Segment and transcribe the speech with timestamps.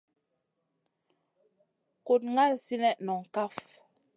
[2.05, 3.53] Kuɗ ŋal sinèh noŋ kaf.